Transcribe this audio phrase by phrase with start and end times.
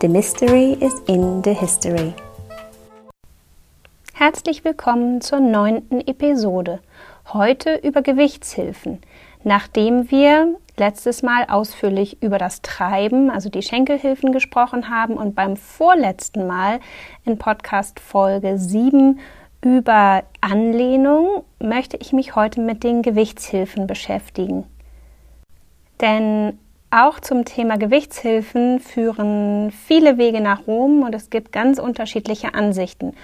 [0.00, 2.14] The Mystery is in the History.
[4.14, 6.78] Herzlich willkommen zur neunten Episode.
[7.32, 9.00] Heute über Gewichtshilfen.
[9.42, 15.56] Nachdem wir letztes Mal ausführlich über das Treiben, also die Schenkelhilfen gesprochen haben und beim
[15.56, 16.78] vorletzten Mal
[17.24, 19.18] in Podcast Folge 7
[19.64, 24.64] über Anlehnung, möchte ich mich heute mit den Gewichtshilfen beschäftigen.
[26.00, 26.56] Denn
[26.90, 33.14] auch zum Thema Gewichtshilfen führen viele Wege nach Rom und es gibt ganz unterschiedliche Ansichten.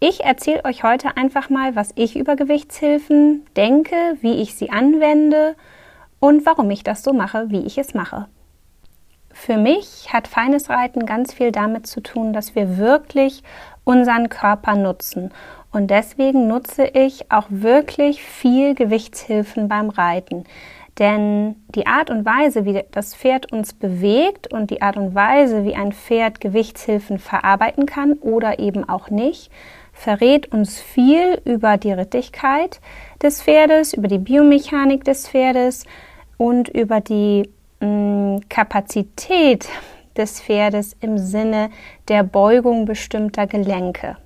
[0.00, 5.56] Ich erzähle euch heute einfach mal, was ich über Gewichtshilfen denke, wie ich sie anwende
[6.20, 8.28] und warum ich das so mache, wie ich es mache.
[9.32, 13.42] Für mich hat feines Reiten ganz viel damit zu tun, dass wir wirklich
[13.84, 15.30] unseren Körper nutzen.
[15.70, 20.44] Und deswegen nutze ich auch wirklich viel Gewichtshilfen beim Reiten.
[20.98, 25.64] Denn die Art und Weise, wie das Pferd uns bewegt und die Art und Weise,
[25.64, 29.50] wie ein Pferd Gewichtshilfen verarbeiten kann oder eben auch nicht,
[29.92, 32.80] verrät uns viel über die Rittigkeit
[33.22, 35.84] des Pferdes, über die Biomechanik des Pferdes
[36.38, 37.50] und über die
[37.80, 39.68] mh, mm, Kapazität
[40.16, 41.70] des Pferdes im Sinne
[42.08, 44.16] der Beugung bestimmter Gelenke.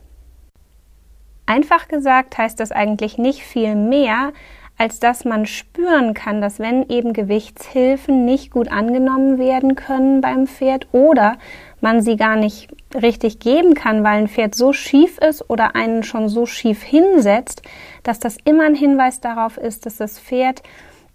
[1.47, 4.33] Einfach gesagt heißt das eigentlich nicht viel mehr,
[4.81, 10.47] als dass man spüren kann, dass wenn eben Gewichtshilfen nicht gut angenommen werden können beim
[10.47, 11.37] Pferd oder
[11.83, 16.03] man sie gar nicht richtig geben kann, weil ein Pferd so schief ist oder einen
[16.03, 17.61] schon so schief hinsetzt,
[18.05, 20.63] dass das immer ein Hinweis darauf ist, dass das Pferd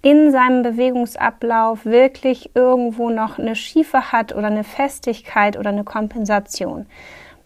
[0.03, 6.85] in seinem Bewegungsablauf wirklich irgendwo noch eine Schiefe hat oder eine Festigkeit oder eine Kompensation.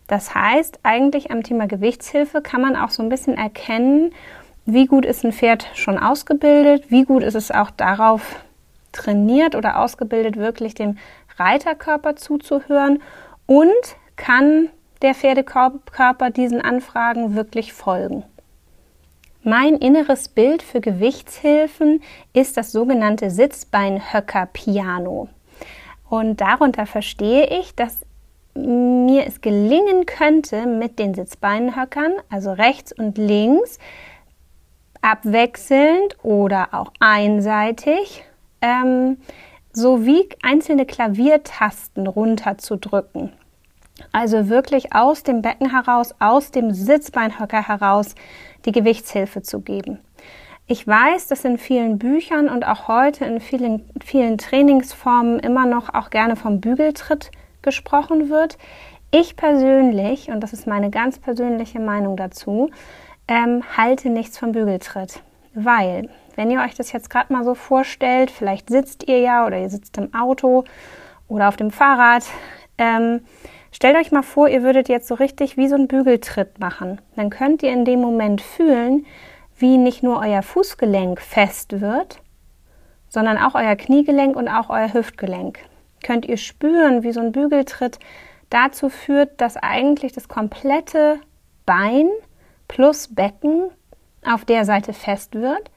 [0.07, 4.11] Das heißt, eigentlich am Thema Gewichtshilfe kann man auch so ein bisschen erkennen,
[4.74, 8.44] wie gut ist ein Pferd schon ausgebildet, wie gut ist es auch darauf
[8.91, 10.97] trainiert oder ausgebildet, wirklich dem
[11.38, 13.02] Reiterkörper zuzuhören
[13.46, 13.69] und
[14.16, 14.69] kann
[15.02, 18.24] der Pferdekörper diesen Anfragen wirklich folgen.
[19.44, 22.03] Mein inneres Bild für Gewichtshilfen
[22.34, 25.30] ist das sogenannte Sitzbeinhöcker-Piano.
[26.09, 28.00] Und darunter verstehe ich, dass
[28.53, 33.80] mir es gelingen könnte, mit den Sitzbeinhöckern, also rechts und links,
[35.01, 38.23] abwechselnd oder auch einseitig
[38.61, 39.17] ähm,
[39.71, 43.31] sowie einzelne Klaviertasten runterzudrücken.
[44.11, 48.15] Also wirklich aus dem Becken heraus, aus dem Sitzbeinhocker heraus
[48.65, 49.99] die Gewichtshilfe zu geben.
[50.67, 55.93] Ich weiß, dass in vielen Büchern und auch heute in vielen, vielen Trainingsformen immer noch
[55.93, 58.57] auch gerne vom Bügeltritt gesprochen wird.
[59.11, 62.69] Ich persönlich, und das ist meine ganz persönliche Meinung dazu,
[63.29, 65.22] ähm, halte nichts vom Bügeltritt.
[65.53, 69.59] Weil, wenn ihr euch das jetzt gerade mal so vorstellt, vielleicht sitzt ihr ja oder
[69.59, 70.66] ihr sitzt im Auto
[71.28, 72.25] oder auf dem Fahrrad,
[72.78, 73.22] ähm,
[73.72, 77.00] stellt euch mal vor, ihr würdet jetzt so richtig wie so einen Bügeltritt machen.
[77.16, 79.06] Dann könnt ihr in dem Moment fühlen,
[79.57, 82.22] wie nicht nur euer Fußgelenk fest wird,
[83.09, 85.59] sondern auch euer Kniegelenk und auch euer Hüftgelenk.
[86.03, 88.00] Könnt ihr spüren, wie so ein Bügeltritt
[88.50, 91.19] dazu führt, dass eigentlich das komplette
[91.66, 92.09] Bein
[92.69, 93.72] plus Becken
[94.25, 95.69] auf der Seite fest wird.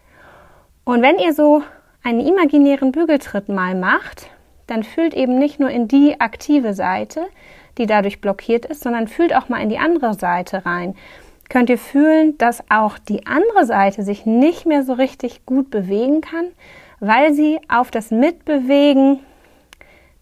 [0.84, 1.64] Und wenn ihr so
[2.04, 4.28] einen imaginären Bügeltritt mal macht,
[4.68, 7.26] dann fühlt eben nicht nur in die aktive Seite,
[7.78, 10.94] die dadurch blockiert ist, sondern fühlt auch mal in die andere Seite rein.
[11.48, 16.20] Könnt ihr fühlen, dass auch die andere Seite sich nicht mehr so richtig gut bewegen
[16.20, 16.46] kann,
[17.00, 19.20] weil sie auf das Mitbewegen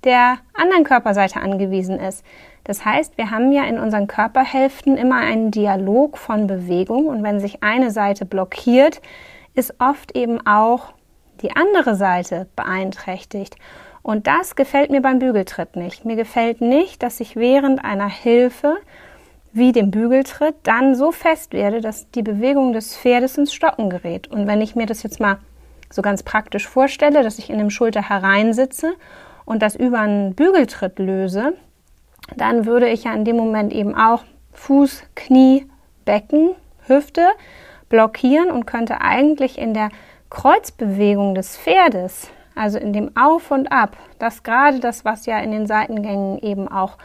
[0.04, 2.24] der anderen Körperseite angewiesen ist.
[2.70, 7.40] Das heißt, wir haben ja in unseren Körperhälften immer einen Dialog von Bewegung und wenn
[7.40, 9.02] sich eine Seite blockiert,
[9.56, 10.92] ist oft eben auch
[11.42, 13.56] die andere Seite beeinträchtigt.
[14.02, 16.04] Und das gefällt mir beim Bügeltritt nicht.
[16.04, 18.76] Mir gefällt nicht, dass ich während einer Hilfe
[19.52, 24.28] wie dem Bügeltritt dann so fest werde, dass die Bewegung des Pferdes ins Stocken gerät.
[24.28, 25.38] Und wenn ich mir das jetzt mal
[25.90, 28.92] so ganz praktisch vorstelle, dass ich in dem Schulter hereinsitze
[29.44, 31.54] und das über einen Bügeltritt löse,
[32.36, 35.66] dann würde ich ja in dem Moment eben auch Fuß, Knie,
[36.04, 36.50] Becken,
[36.86, 37.28] Hüfte
[37.88, 39.90] blockieren und könnte eigentlich in der
[40.30, 45.50] Kreuzbewegung des Pferdes, also in dem Auf und Ab, das gerade das, was ja in
[45.50, 46.98] den Seitengängen eben auch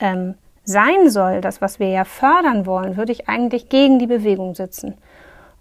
[0.00, 0.34] ähm,
[0.64, 4.96] sein soll, das, was wir ja fördern wollen, würde ich eigentlich gegen die Bewegung sitzen.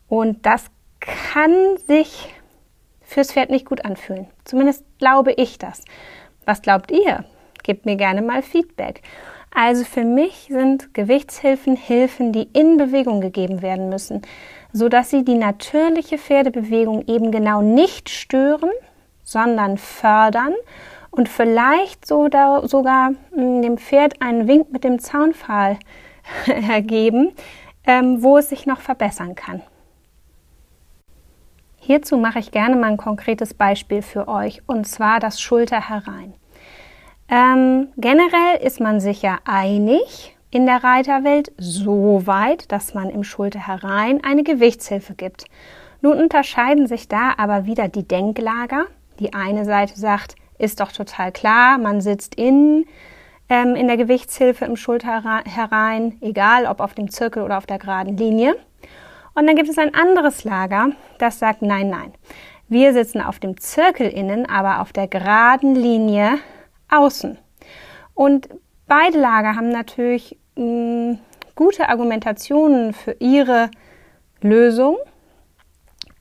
[0.07, 0.67] Und das
[0.99, 2.33] kann sich
[3.01, 4.27] fürs Pferd nicht gut anfühlen.
[4.45, 5.83] Zumindest glaube ich das.
[6.45, 7.25] Was glaubt ihr?
[7.63, 9.01] Gebt mir gerne mal Feedback.
[9.55, 14.23] Also für mich sind Gewichtshilfen Hilfen, die in Bewegung gegeben werden müssen,
[14.71, 18.71] so dass sie die natürliche Pferdebewegung eben genau nicht stören,
[19.23, 20.53] sondern fördern
[21.11, 25.77] und vielleicht so da, sogar hm, dem Pferd einen Wink mit dem Zaunpfahl
[26.47, 27.33] ergeben,
[27.85, 29.61] ähm, wo es sich noch verbessern kann.
[31.77, 36.33] Hierzu mache ich gerne mal ein konkretes Beispiel für euch, und zwar das Schulter herein.
[37.33, 43.23] Ähm, generell ist man sich ja einig in der Reiterwelt so weit, dass man im
[43.23, 45.45] Schulter herein eine Gewichtshilfe gibt.
[46.01, 48.85] Nun unterscheiden sich da aber wieder die Denklager.
[49.19, 52.85] Die eine Seite sagt, ist doch total klar, man sitzt in,
[53.49, 57.79] ähm, in der Gewichtshilfe im Schulter herein, egal ob auf dem Zirkel oder auf der
[57.79, 58.55] geraden Linie.
[59.33, 62.13] Und dann gibt es ein anderes Lager, das sagt, nein, nein.
[62.67, 66.37] Wir sitzen auf dem Zirkel innen, aber auf der geraden Linie
[66.93, 67.37] außen.
[68.13, 68.49] Und
[68.87, 71.19] beide Lager haben natürlich mh, mm,
[71.55, 73.69] gute Argumentationen für ihre
[74.41, 74.97] Lösung.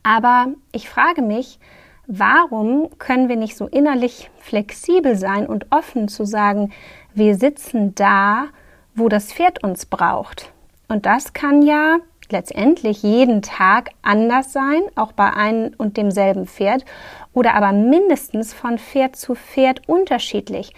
[0.03, 1.59] Aber ich frage mich,
[2.07, 6.73] warum können wir nicht so innerlich flexibel sein und offen zu sagen,
[7.15, 8.47] wir sitzen da,
[8.95, 10.53] wo das Pferd uns braucht.
[10.89, 11.99] Und das kann ja
[12.33, 16.85] letztendlich jeden Tag anders sein, auch bei einem und demselben Pferd,
[17.33, 20.73] oder aber mindestens von Pferd zu Pferd unterschiedlich.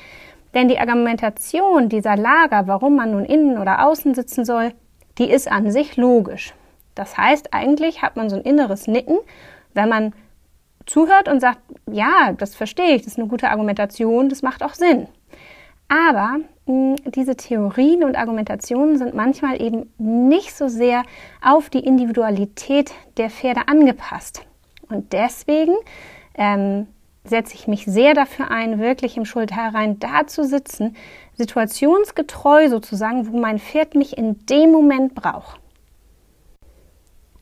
[0.52, 4.72] Denn die Argumentation dieser Lager, warum man nun innen oder außen sitzen soll,
[5.18, 6.54] die ist an sich logisch.
[6.94, 9.18] Das heißt, eigentlich hat man so ein inneres Nicken,
[9.72, 10.12] wenn man
[10.86, 11.60] zuhört und sagt,
[11.90, 15.08] ja, das verstehe ich, das ist eine gute Argumentation, das macht auch Sinn.
[15.88, 21.02] Aber diese Theorien und Argumentationen sind manchmal eben nicht so sehr
[21.43, 24.46] auf die Individualität der Pferde angepasst.
[24.88, 25.75] Und deswegen
[26.37, 26.87] ähm,
[27.25, 30.96] setze ich mich sehr dafür ein, wirklich im Schulterrein da zu sitzen,
[31.34, 35.61] situationsgetreu sozusagen, wo mein Pferd mich in dem Moment braucht.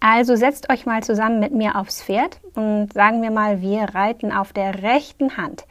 [0.00, 4.32] Also setzt euch mal zusammen mit mir aufs Pferd und sagen wir mal, wir reiten
[4.32, 5.64] auf der rechten Hand.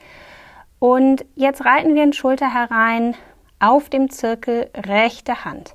[0.78, 3.14] Und jetzt reiten wir in Schulter herein
[3.62, 5.74] auf dem Zirkel rechte Hand.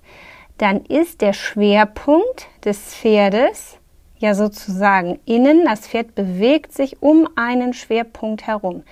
[0.57, 3.77] Dann ist der Schwerpunkt des Pferdes
[4.17, 5.65] ja sozusagen innen.
[5.65, 8.83] Das Pferd bewegt sich um einen Schwerpunkt herum.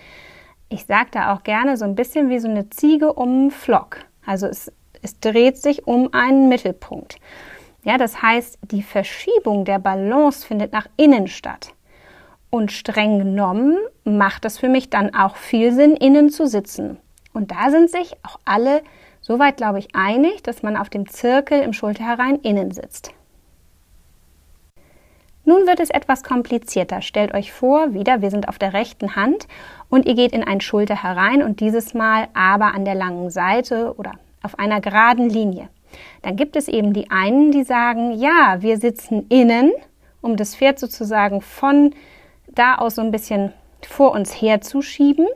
[0.70, 3.98] Ich sage da auch gerne so ein bisschen wie so eine Ziege um einen Flock.
[4.26, 4.72] Also es,
[5.02, 7.18] es dreht sich um einen Mittelpunkt.
[7.84, 11.74] Ja, das heißt, die Verschiebung der Balance findet nach innen statt.
[12.50, 16.98] Und streng genommen macht es für mich dann auch viel Sinn, innen zu sitzen.
[17.36, 18.82] Und da sind sich auch alle
[19.22, 23.12] soweit, glaube ich, einig, dass man auf dem Zirkel im Schulterherein innen sitzt.
[25.44, 27.02] Nun wird es etwas komplizierter.
[27.02, 29.48] Stellt euch vor, wieder, wir sind auf der rechten Hand
[29.90, 33.94] und ihr geht in ein Schulter herein und dieses Mal aber an der langen Seite
[33.98, 35.70] oder auf einer geraden Linie.
[36.24, 39.72] Dann gibt es eben die einen, die sagen, ja, wir sitzen innen,
[40.22, 41.94] um das Pferd sozusagen von
[42.48, 43.54] da aus so ein bisschen
[43.88, 45.28] vor uns herzuschieben.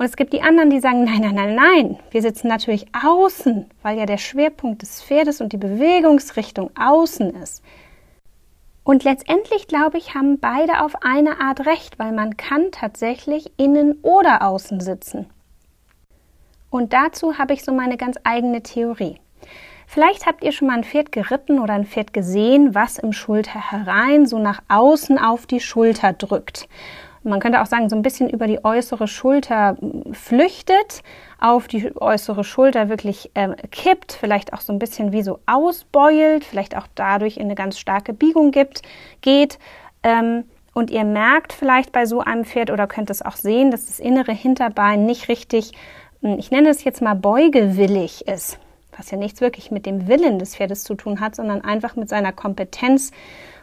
[0.00, 3.66] Und es gibt die anderen, die sagen, nein, nein, nein, nein, wir sitzen natürlich außen,
[3.82, 7.62] weil ja der Schwerpunkt des Pferdes und die Bewegungsrichtung außen ist.
[8.82, 13.98] Und letztendlich, glaube ich, haben beide auf eine Art recht, weil man kann tatsächlich innen
[14.00, 15.26] oder außen sitzen.
[16.70, 19.20] Und dazu habe ich so meine ganz eigene Theorie.
[19.86, 23.70] Vielleicht habt ihr schon mal ein Pferd geritten oder ein Pferd gesehen, was im Schulter
[23.70, 26.68] herein so nach außen auf die Schulter drückt.
[27.22, 29.76] Man könnte auch sagen, so ein bisschen über die äußere Schulter
[30.12, 31.02] flüchtet,
[31.38, 36.44] auf die äußere Schulter wirklich äh, kippt, vielleicht auch so ein bisschen wie so ausbeult,
[36.44, 38.82] vielleicht auch dadurch in eine ganz starke Biegung gibt,
[39.20, 39.58] geht.
[40.02, 43.86] Ähm, und ihr merkt vielleicht bei so einem Pferd oder könnt es auch sehen, dass
[43.86, 45.72] das innere Hinterbein nicht richtig,
[46.22, 48.58] ich nenne es jetzt mal beugewillig ist
[49.00, 52.08] was ja nichts wirklich mit dem Willen des Pferdes zu tun hat, sondern einfach mit
[52.08, 53.12] seiner Kompetenz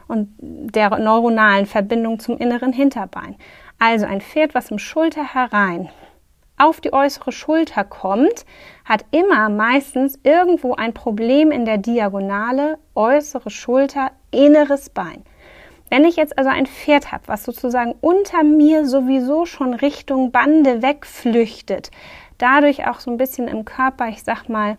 [0.08, 3.36] und der neuronalen Verbindung zum inneren Hinterbein.
[3.78, 5.90] Also ein Pferd, was im Schulter herein
[6.58, 8.44] auf die äußere Schulter kommt,
[8.84, 15.22] hat immer meistens irgendwo ein Problem in der Diagonale äußere Schulter, inneres Bein.
[15.90, 20.82] Wenn ich jetzt also ein Pferd habe, was sozusagen unter mir sowieso schon Richtung Bande
[20.82, 21.90] wegflüchtet,
[22.36, 24.76] dadurch auch so ein bisschen im Körper, ich sag mal,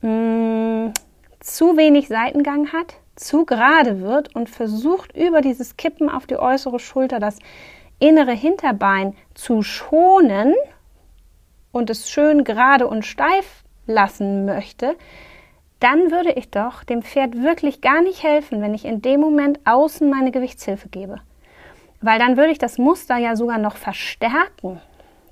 [0.00, 0.92] mh, mm,
[1.40, 6.78] zu wenig Seitengang hat, zu gerade wird und versucht über dieses Kippen auf die äußere
[6.78, 7.38] Schulter das
[7.98, 10.54] innere Hinterbein zu schonen
[11.70, 14.96] und es schön gerade und steif lassen möchte,
[15.80, 19.60] dann würde ich doch dem Pferd wirklich gar nicht helfen, wenn ich in dem Moment
[19.64, 21.20] außen meine Gewichtshilfe gebe.
[22.00, 24.80] Weil dann würde ich das Muster ja sogar noch verstärken.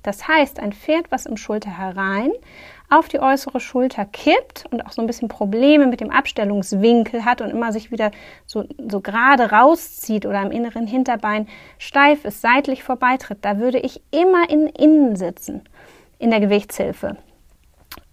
[0.03, 2.33] Das heißt, ein Pferd, was im Schulter herein
[2.91, 7.41] auf die äußere Schulter kippt und auch so ein bisschen Probleme mit dem Abstellungswinkel hat
[7.41, 8.11] und immer sich wieder
[8.47, 11.47] so, so gerade rauszieht oder am inneren Hinterbein
[11.79, 15.63] steif ist, seitlich vorbeitritt, da würde ich immer in innen sitzen
[16.19, 17.17] in der Gewichtshilfe.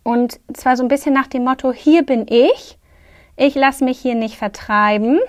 [0.03, 2.77] Und zwar so ein bisschen nach dem Motto, hier bin ich,
[3.35, 5.19] ich lasse mich hier nicht vertreiben,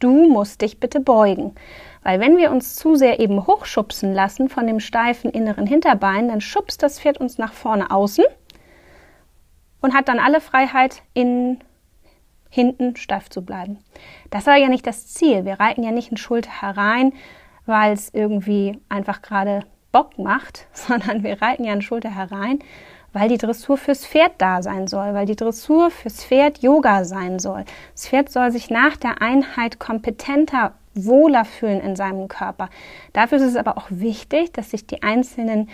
[0.00, 1.54] du musst dich bitte beugen.
[2.02, 6.40] Weil wenn wir uns zu sehr eben hochschubsen lassen von dem steifen inneren Hinterbein, dann
[6.40, 8.24] schubst das Pferd uns nach vorne außen
[9.80, 11.60] und hat dann alle Freiheit, in
[12.50, 13.78] hinten steif zu bleiben.
[14.30, 15.44] Das war ja nicht das Ziel.
[15.44, 17.12] Wir reiten ja nicht in Schulter herein,
[17.64, 19.60] weil es irgendwie einfach gerade
[19.92, 22.58] Bock macht, sondern wir reiten ja in Schulter herein,
[23.12, 27.38] weil die Dressur fürs Pferd da sein soll, weil die Dressur fürs Pferd Yoga sein
[27.38, 27.64] soll.
[27.92, 32.68] Das Pferd soll sich nach der Einheit kompetenter, wohler fühlen in seinem Körper.
[33.12, 35.68] Dafür ist es aber auch wichtig, dass sich die einzelnen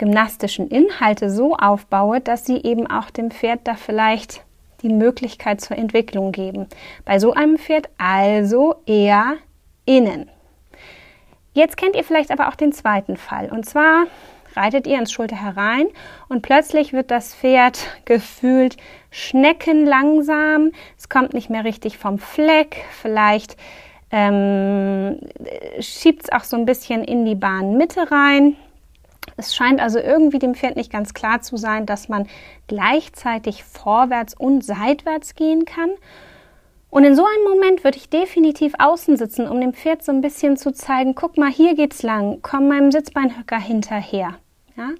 [0.00, 4.44] gymnastischen Inhalte so aufbaue, dass sie eben auch dem Pferd da vielleicht
[4.80, 6.66] die Möglichkeit zur Entwicklung geben.
[7.04, 9.34] Bei so einem Pferd also eher
[9.84, 10.30] innen.
[11.52, 13.50] Jetzt kennt ihr vielleicht aber auch den zweiten Fall.
[13.50, 14.06] Und zwar
[14.56, 15.88] reitet ihr ins Schulter herein
[16.30, 18.78] und plötzlich wird das Pferd gefühlt
[19.10, 20.72] schneckenlangsam.
[20.96, 22.86] Es kommt nicht mehr richtig vom Fleck.
[23.02, 23.58] Vielleicht
[24.10, 25.20] ähm,
[25.78, 28.56] schiebt es auch so ein bisschen in die Bahnmitte rein.
[29.40, 32.28] Es scheint also irgendwie dem Pferd nicht ganz klar zu sein, dass man
[32.66, 35.88] gleichzeitig vorwärts und seitwärts gehen kann.
[36.90, 40.20] Und in so einem Moment würde ich definitiv außen sitzen, um dem Pferd so ein
[40.20, 44.34] bisschen zu zeigen, guck mal, hier geht's lang, komm meinem Sitzbeinhöcker hinterher.
[44.76, 44.90] Ja?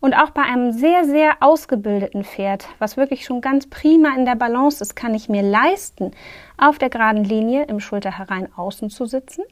[0.00, 4.36] Und auch bei einem sehr, sehr ausgebildeten Pferd, was wirklich schon ganz prima in der
[4.36, 6.12] Balance ist, kann ich mir leisten,
[6.56, 9.42] auf der geraden Linie im Schulter herein außen zu sitzen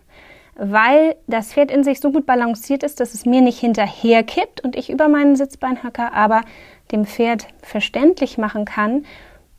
[0.62, 4.60] weil das Pferd in sich so gut balanciert ist, dass es mir nicht hinterher kippt
[4.60, 6.42] und ich über meinen Sitzbeinhöcker aber
[6.92, 9.06] dem Pferd verständlich machen kann,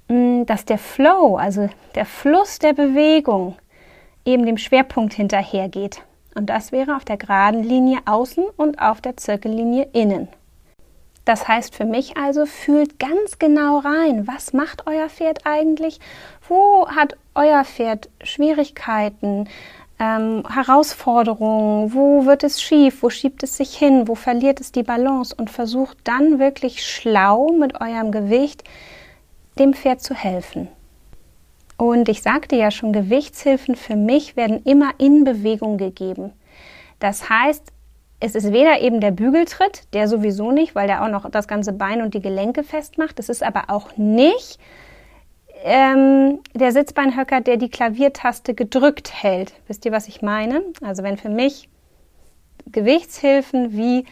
[0.09, 3.55] mm, dass der Flow, also der Fluss der Bewegung,
[4.25, 6.03] eben dem Schwerpunkt hinterhergeht.
[6.35, 10.27] Und das wäre auf der geraden Linie außen und auf der Zirkellinie innen.
[11.25, 15.99] Das heißt für mich also, fühlt ganz genau rein, was macht euer Pferd eigentlich?
[16.47, 19.47] Wo hat euer Pferd Schwierigkeiten?
[20.01, 24.81] Ähm, Herausforderungen, wo wird es schief, wo schiebt es sich hin, wo verliert es die
[24.81, 28.63] Balance und versucht dann wirklich schlau mit eurem Gewicht
[29.59, 30.69] dem Pferd zu helfen.
[31.77, 36.33] Und ich sagte ja schon, Gewichtshilfen für mich werden immer in Bewegung gegeben.
[36.99, 37.71] Das heißt,
[38.19, 41.73] es ist weder eben der Bügeltritt, der sowieso nicht, weil der auch noch das ganze
[41.73, 43.19] Bein und die Gelenke festmacht.
[43.19, 44.59] Es ist aber auch nicht
[45.63, 49.53] ähm, der Sitzbeinhöcker, der die Klaviertaste gedrückt hält.
[49.67, 50.63] Wisst ihr, was ich meine?
[50.81, 51.69] Also wenn für mich
[52.71, 54.05] Gewichtshilfen wie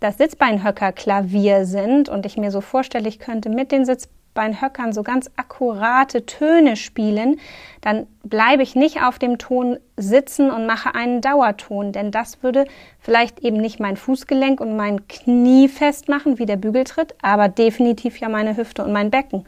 [0.00, 5.30] das Sitzbeinhöcker-Klavier sind und ich mir so vorstelle, ich könnte mit den Sitzbeinhöckern so ganz
[5.36, 7.40] akkurate Töne spielen,
[7.80, 12.66] dann bleibe ich nicht auf dem Ton sitzen und mache einen Dauerton, denn das würde
[13.00, 18.28] vielleicht eben nicht mein Fußgelenk und mein Knie festmachen wie der Bügeltritt, aber definitiv ja
[18.28, 19.46] meine Hüfte und mein Becken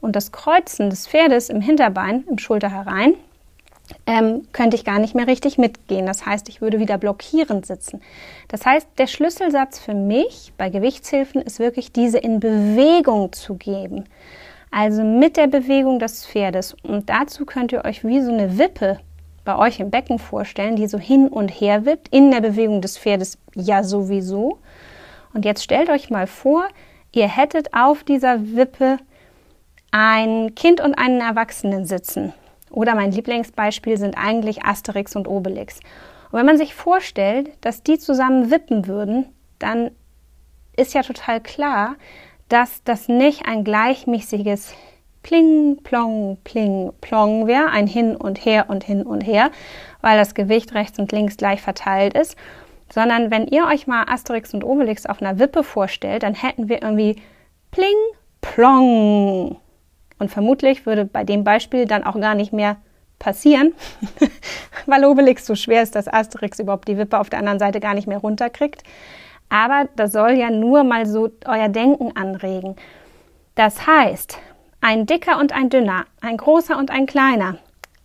[0.00, 3.14] und das Kreuzen des Pferdes im Hinterbein, im Schulter herein,
[4.06, 6.06] ähm, könnte ich gar nicht mehr richtig mitgehen.
[6.06, 8.00] Das heißt, ich würde wieder blockierend sitzen.
[8.48, 14.04] Das heißt, der Schlüsselsatz für mich bei Gewichtshilfen ist wirklich diese in Bewegung zu geben.
[14.70, 16.76] Also mit der Bewegung des Pferdes.
[16.82, 18.98] Und dazu könnt ihr euch wie so eine Wippe
[19.44, 22.98] bei euch im Becken vorstellen, die so hin und her wippt, in der Bewegung des
[22.98, 24.58] Pferdes ja sowieso.
[25.32, 26.68] Und jetzt stellt euch mal vor,
[27.12, 28.98] ihr hättet auf dieser Wippe
[29.90, 32.32] ein Kind und einen Erwachsenen sitzen.
[32.70, 35.80] Oder mein Lieblingsbeispiel sind eigentlich Asterix und Obelix.
[36.30, 39.26] Und wenn man sich vorstellt, dass die zusammen wippen würden,
[39.58, 39.90] dann
[40.76, 41.96] ist ja total klar,
[42.48, 44.74] dass das nicht ein gleichmäßiges
[45.22, 49.50] Pling, Plong, Pling, Plong wäre, ein Hin und Her und Hin und Her,
[50.00, 52.36] weil das Gewicht rechts und links gleich verteilt ist,
[52.90, 56.82] sondern wenn ihr euch mal Asterix und Obelix auf einer Wippe vorstellt, dann hätten wir
[56.82, 57.16] irgendwie
[57.70, 57.96] Pling,
[58.40, 59.56] Plong,
[60.18, 62.76] und vermutlich würde bei dem Beispiel dann auch gar nicht mehr
[63.18, 63.72] passieren,
[64.86, 67.94] weil Obelix so schwer ist, dass Asterix überhaupt die Wippe auf der anderen Seite gar
[67.94, 68.82] nicht mehr runterkriegt.
[69.48, 72.76] Aber das soll ja nur mal so euer Denken anregen.
[73.54, 74.38] Das heißt,
[74.80, 77.58] ein dicker und ein dünner, ein großer und ein kleiner,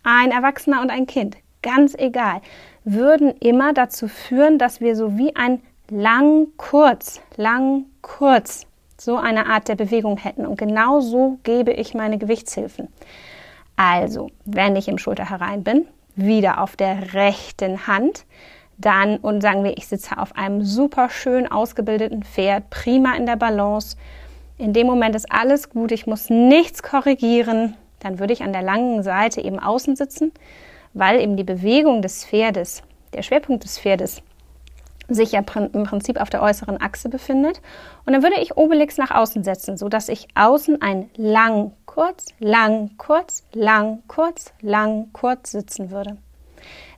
[0.03, 2.41] ein Erwachsener und ein Kind, ganz egal,
[2.83, 8.65] würden immer dazu führen, dass wir so wie ein lang kurz, lang kurz
[9.03, 10.45] so eine Art der Bewegung hätten.
[10.45, 12.87] Und genau so gebe ich meine Gewichtshilfen.
[13.75, 18.25] Also, wenn ich im Schulter herein bin, wieder auf der rechten Hand,
[18.77, 23.35] dann und sagen wir, ich sitze auf einem super schön ausgebildeten Pferd, prima in der
[23.35, 23.97] Balance.
[24.57, 27.75] In dem Moment ist alles gut, ich muss nichts korrigieren.
[27.99, 30.31] Dann würde ich an der langen Seite eben außen sitzen,
[30.93, 32.83] weil eben die Bewegung des Pferdes,
[33.13, 34.21] der Schwerpunkt des Pferdes,
[35.09, 37.61] sich ja im Prinzip auf der äußeren Achse befindet.
[38.05, 42.91] Und dann würde ich Obelix nach außen setzen, sodass ich außen ein lang, kurz, lang,
[42.97, 46.17] kurz, lang, kurz, lang, kurz sitzen würde.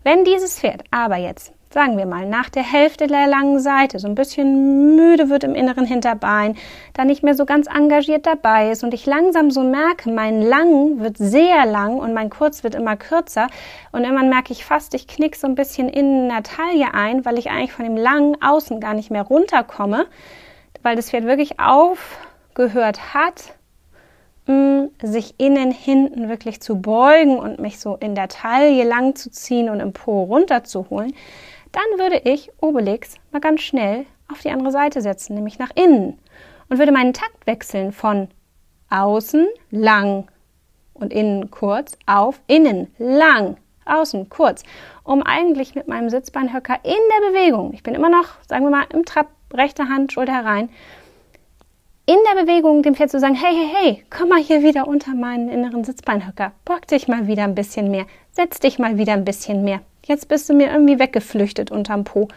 [0.03, 4.07] Wenn dieses Pferd aber jetzt sagen wir mal, nach der Hälfte der langen Seite so
[4.07, 6.55] ein bisschen müde wird im inneren Hinterbein,
[6.93, 11.01] dann nicht mehr so ganz engagiert dabei ist und ich langsam so merke, mein Lang
[11.01, 13.47] wird sehr lang und mein Kurz wird immer kürzer
[13.91, 17.37] und irgendwann merke ich fast, ich knick so ein bisschen in der Taille ein, weil
[17.37, 20.05] ich eigentlich von dem langen Außen gar nicht mehr runterkomme,
[20.81, 23.53] weil das Pferd wirklich aufgehört hat,
[24.45, 29.29] mm, sich innen hinten wirklich zu beugen und mich so in der Taille lang zu
[29.29, 31.13] ziehen und im Po runterzuholen,
[31.75, 36.17] dann würde ich Obelix mal ganz schnell auf die andere Seite setzen, nämlich nach innen.
[36.69, 38.29] Und würde meinen Takt wechseln von
[38.89, 40.27] außen lang
[40.93, 44.63] und innen kurz auf innen lang, außen kurz,
[45.03, 48.85] um eigentlich mit meinem Sitzbeinhöcker in der Bewegung, ich bin immer noch, sagen wir mal,
[48.93, 50.69] im Trab, rechte Hand, Schulter herein,
[52.07, 55.13] in der Bewegung dem Pferd zu sagen, hey, hey, hey, komm mal hier wieder unter
[55.13, 59.25] meinen inneren Sitzbeinhöcker, bock dich mal wieder ein bisschen mehr, setz dich mal wieder ein
[59.25, 59.81] bisschen mehr.
[60.05, 62.27] Jetzt bist du mir irgendwie weggeflüchtet unterm Po.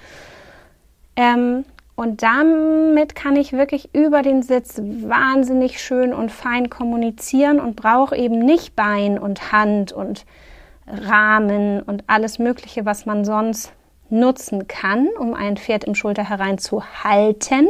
[1.16, 1.64] Ähm,
[1.96, 8.16] und damit kann ich wirklich über den Sitz wahnsinnig schön und fein kommunizieren und brauche
[8.16, 10.24] eben nicht Bein und Hand und
[10.86, 13.72] Rahmen und alles Mögliche, was man sonst
[14.08, 17.68] nutzen kann, um ein Pferd im Schulter herein zu halten.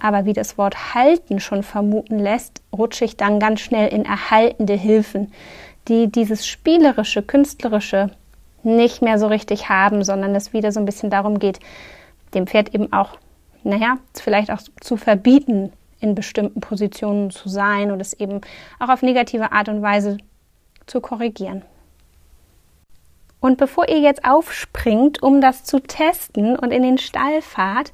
[0.00, 4.74] Aber wie das Wort halten schon vermuten lässt, rutsche ich dann ganz schnell in erhaltende
[4.74, 5.32] Hilfen,
[5.86, 8.10] die dieses spielerische, künstlerische
[8.62, 11.58] nicht mehr so richtig haben, sondern es wieder so ein bisschen darum geht,
[12.34, 13.18] dem Pferd eben auch,
[13.64, 18.40] naja, vielleicht auch zu verbieten, in bestimmten Positionen zu sein und es eben
[18.80, 20.18] auch auf negative Art und Weise
[20.86, 21.62] zu korrigieren.
[23.40, 27.92] Und bevor ihr jetzt aufspringt, um das zu testen und in den Stall fahrt,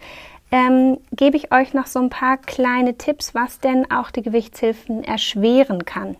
[0.50, 5.04] ähm, gebe ich euch noch so ein paar kleine Tipps, was denn auch die Gewichtshilfen
[5.04, 6.16] erschweren kann.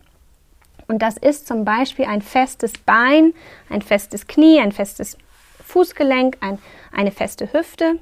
[0.89, 3.33] Und das ist zum Beispiel ein festes Bein,
[3.69, 5.17] ein festes Knie, ein festes
[5.63, 6.57] Fußgelenk, ein,
[6.91, 7.99] eine feste Hüfte.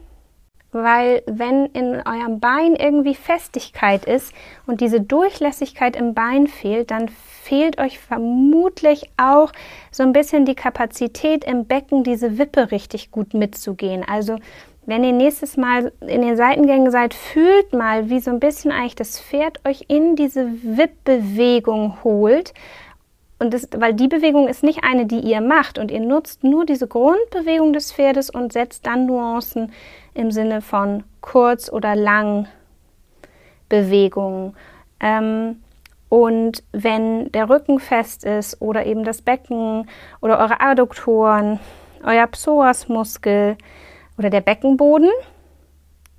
[0.71, 4.33] Weil wenn in eurem Bein irgendwie Festigkeit ist
[4.67, 9.51] und diese Durchlässigkeit im Bein fehlt, dann fehlt euch vermutlich auch
[9.91, 14.05] so ein bisschen die Kapazität im Becken, diese Wippe richtig gut mitzugehen.
[14.07, 14.37] Also
[14.87, 18.95] wenn ihr nächstes Mal in den Seitengängen seid, fühlt mal, wie so ein bisschen eigentlich
[18.95, 22.53] das Pferd euch in diese Wippbewegung holt.
[23.37, 26.65] Und das, weil die Bewegung ist nicht eine, die ihr macht und ihr nutzt nur
[26.65, 29.73] diese Grundbewegung des Pferdes und setzt dann Nuancen
[30.13, 32.47] im Sinne von kurz oder lang
[33.67, 34.55] Bewegungen.
[35.01, 35.61] Ähm,
[36.07, 39.89] und wenn der Rücken fest ist oder eben das Becken
[40.21, 41.59] oder eure Adduktoren,
[42.05, 43.57] euer Psoasmuskel,
[44.17, 45.09] oder der Beckenboden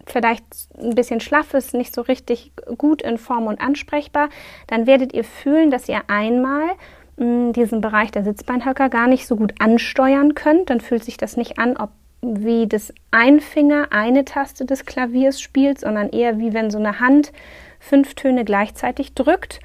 [0.07, 0.45] vielleicht
[0.81, 4.31] ein bisschen schlaff ist, nicht so richtig gut in Form und ansprechbar,
[4.67, 6.71] dann werdet ihr fühlen, dass ihr einmal
[7.17, 10.71] mh, diesen Bereich der Sitzbeinhöcker gar nicht so gut ansteuern könnt.
[10.71, 15.41] Dann fühlt sich das nicht an, ob wie das ein Finger eine Taste des Klaviers
[15.41, 17.33] spielt, sondern eher wie wenn so eine Hand
[17.79, 19.61] fünf Töne gleichzeitig drückt.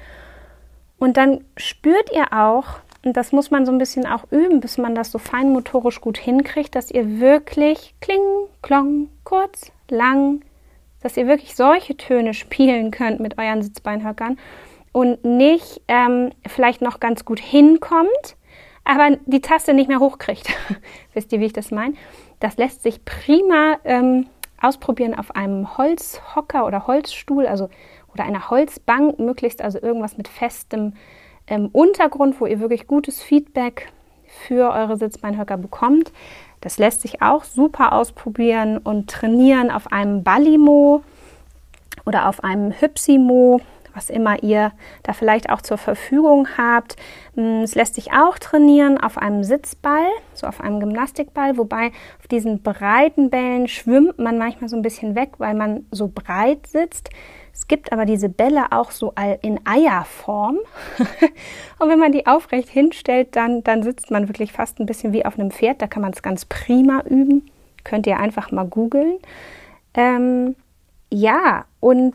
[0.98, 4.78] Und dann spürt ihr auch, und das muss man so ein bisschen auch üben, bis
[4.78, 8.20] man das so feinmotorisch gut hinkriegt, dass ihr wirklich kling,
[8.62, 10.42] klong, kurz, lang,
[11.02, 14.38] dass ihr wirklich solche Töne spielen könnt mit euren Sitzbeinhöckern
[14.92, 18.36] und nicht ähm, vielleicht noch ganz gut hinkommt,
[18.84, 20.48] aber die Taste nicht mehr hochkriegt.
[21.12, 21.94] Wisst ihr, wie ich das meine?
[22.40, 24.26] Das lässt sich prima ähm,
[24.60, 27.68] ausprobieren auf einem Holzhocker oder Holzstuhl, also
[28.14, 30.94] oder einer Holzbank, möglichst also irgendwas mit festem
[31.46, 33.92] ähm, Untergrund, wo ihr wirklich gutes Feedback
[34.46, 36.12] für eure Sitzbeinhöcker bekommt.
[36.60, 41.02] Das lässt sich auch super ausprobieren und trainieren auf einem Ballimo
[42.06, 43.60] oder auf einem Hypsimo,
[43.94, 46.96] was immer ihr da vielleicht auch zur Verfügung habt.
[47.34, 52.26] Mm, es lässt sich auch trainieren auf einem Sitzball, so auf einem Gymnastikball, wobei auf
[52.30, 57.10] diesen breiten Bällen schwimmt man manchmal so ein bisschen weg, weil man so breit sitzt.
[57.54, 60.58] Es gibt aber diese Bälle auch so in Eierform.
[61.78, 65.24] und wenn man die aufrecht hinstellt, dann, dann sitzt man wirklich fast ein bisschen wie
[65.24, 65.80] auf einem Pferd.
[65.80, 67.48] Da kann man es ganz prima üben.
[67.84, 69.18] Könnt ihr einfach mal googeln.
[69.94, 70.56] Ähm,
[71.10, 72.14] ja, und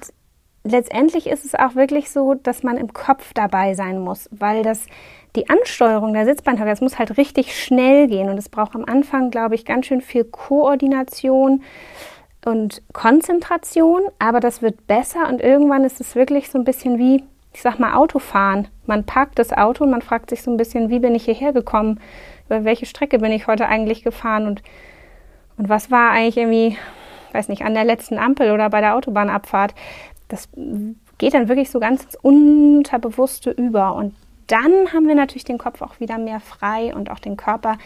[0.66, 4.88] letztendlich ist es auch wirklich so, dass man im Kopf dabei sein muss, weil das
[5.36, 9.32] die Ansteuerung der Sitzbeinhöcker, das muss halt richtig schnell gehen und es braucht am Anfang,
[9.32, 11.64] glaube ich, ganz schön viel Koordination
[12.50, 17.24] und Konzentration, aber das wird besser und irgendwann ist es wirklich so ein bisschen wie,
[17.54, 18.68] ich sag mal, Autofahren.
[18.86, 21.54] Man parkt das Auto und man fragt sich so ein bisschen, wie bin ich hierher
[21.54, 22.00] gekommen?
[22.48, 24.64] Über welche Strecke bin ich heute eigentlich gefahren und,
[25.58, 26.78] und was war eigentlich irgendwie,
[27.34, 29.76] weiß nicht, an der letzten Ampel oder bei der Autobahnabfahrt?
[30.28, 30.50] Das
[31.18, 34.16] geht dann wirklich so ganz ins Unterbewusste über und
[34.48, 37.78] dann haben wir natürlich den Kopf auch wieder mehr frei und auch den Körper,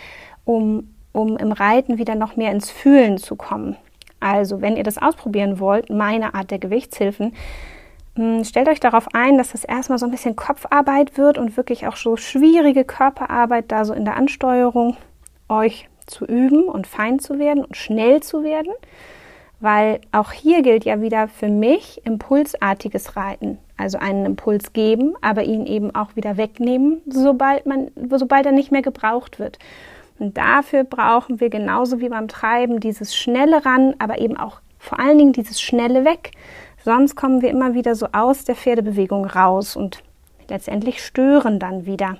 [0.45, 3.75] um, um im Reiten wieder noch mehr ins Fühlen zu kommen.
[4.23, 7.33] Also, wenn ihr das ausprobieren wollt, meine Art der Gewichtshilfen,
[8.15, 11.87] hm, stellt euch darauf ein, dass das erstmal so ein bisschen Kopfarbeit wird und wirklich
[11.87, 14.95] auch so schwierige Körperarbeit da so in der Ansteuerung
[15.49, 18.71] euch zu üben und fein zu werden und schnell zu werden,
[19.59, 25.43] weil auch hier gilt ja wieder für mich impulsartiges Reiten also einen Impuls geben, aber
[25.43, 29.59] ihn eben auch wieder wegnehmen, sobald man, sobald er nicht mehr gebraucht wird.
[30.19, 34.99] Und dafür brauchen wir genauso wie beim Treiben dieses schnelle ran, aber eben auch vor
[34.99, 36.31] allen Dingen dieses schnelle weg.
[36.83, 40.03] Sonst kommen wir immer wieder so aus der Pferdebewegung raus und
[40.49, 42.17] letztendlich stören dann wieder.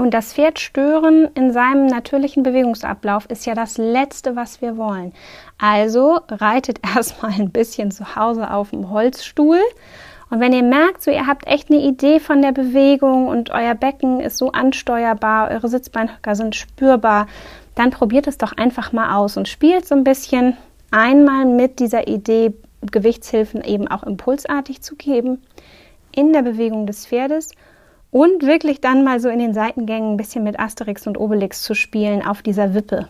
[0.00, 5.12] Und das Pferd stören in seinem natürlichen Bewegungsablauf ist ja das Letzte, was wir wollen.
[5.58, 9.60] Also reitet erstmal ein bisschen zu Hause auf dem Holzstuhl.
[10.30, 13.74] Und wenn ihr merkt, so ihr habt echt eine Idee von der Bewegung und euer
[13.74, 17.26] Becken ist so ansteuerbar, eure Sitzbeinhöcker sind spürbar,
[17.74, 20.56] dann probiert es doch einfach mal aus und spielt so ein bisschen
[20.92, 25.42] einmal mit dieser Idee, Gewichtshilfen eben auch impulsartig zu geben
[26.12, 27.50] in der Bewegung des Pferdes
[28.10, 31.74] und wirklich dann mal so in den Seitengängen ein bisschen mit Asterix und Obelix zu
[31.74, 33.08] spielen auf dieser Wippe.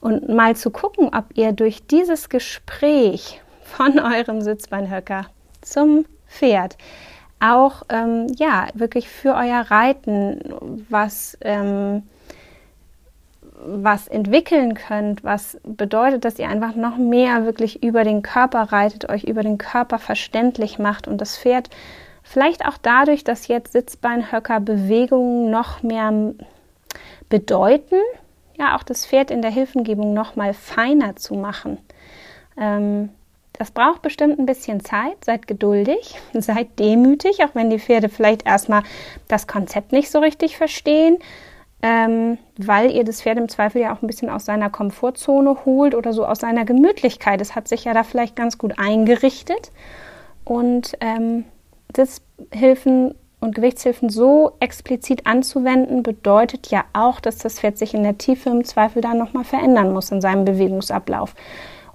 [0.00, 5.26] Und mal zu gucken, ob ihr durch dieses Gespräch von eurem Sitzbeinhöcker
[5.62, 6.76] zum Pferd
[7.40, 10.40] auch ähm, ja wirklich für euer Reiten
[10.88, 12.02] was ähm,
[13.66, 19.08] was entwickeln könnt, was bedeutet, dass ihr einfach noch mehr wirklich über den Körper reitet,
[19.08, 21.70] euch über den Körper verständlich macht und das Pferd
[22.24, 26.34] Vielleicht auch dadurch, dass jetzt Sitzbeinhöcker Bewegungen noch mehr
[27.28, 28.00] bedeuten,
[28.58, 31.78] ja, auch das Pferd in der Hilfengebung noch mal feiner zu machen.
[32.56, 33.10] Ähm,
[33.56, 35.24] das braucht bestimmt ein bisschen Zeit.
[35.24, 38.82] Seid geduldig, seid demütig, auch wenn die Pferde vielleicht erstmal
[39.28, 41.18] das Konzept nicht so richtig verstehen,
[41.82, 45.94] ähm, weil ihr das Pferd im Zweifel ja auch ein bisschen aus seiner Komfortzone holt
[45.94, 47.40] oder so aus seiner Gemütlichkeit.
[47.40, 49.70] Es hat sich ja da vielleicht ganz gut eingerichtet.
[50.44, 51.44] Und ähm,
[51.94, 58.18] Sitzhilfen und Gewichtshilfen so explizit anzuwenden, bedeutet ja auch, dass das Pferd sich in der
[58.18, 61.34] Tiefe im Zweifel dann nochmal verändern muss in seinem Bewegungsablauf.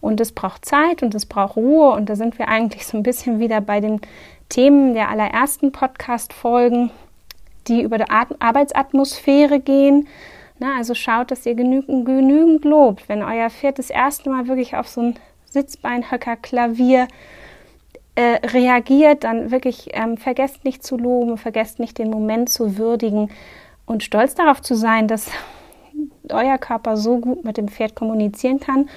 [0.02, 1.92] Und es braucht Zeit und es braucht Ruhe.
[1.92, 4.02] Und da sind wir eigentlich so ein bisschen wieder bei den
[4.50, 6.92] Themen der allerersten Podcast-Folgen,
[7.68, 10.08] die über die Arbeitsatmosphäre gehen.
[10.58, 13.08] Na, also schaut, dass ihr genügend, genügend lobt.
[13.08, 17.08] Wenn euer Pferd das erste Mal wirklich auf so ein Sitzbeinhöcker, Klavier,
[18.16, 23.30] äh, reagiert, dann wirklich ähm, vergesst nicht zu loben, vergesst nicht den Moment zu würdigen
[23.86, 25.32] und stolz darauf zu sein, dass
[26.30, 28.90] euer Körper so gut mit dem Pferd kommunizieren kann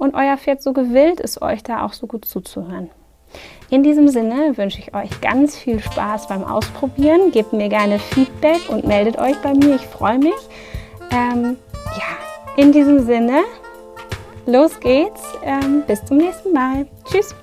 [0.00, 2.90] und euer Pferd so gewillt ist, euch da auch so gut zuzuhören.
[3.68, 7.30] In diesem Sinne wünsche ich euch ganz viel Spaß beim Ausprobieren.
[7.30, 9.76] Gebt mir gerne Feedback und meldet euch bei mir.
[9.76, 10.34] Ich freue mich.
[11.12, 11.56] Ähm,
[11.96, 13.42] ja, in diesem Sinne,
[14.46, 15.22] los geht's.
[15.44, 16.86] Ähm, bis zum nächsten Mal.
[17.04, 17.34] Tschüss.